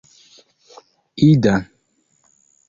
[1.25, 1.53] ida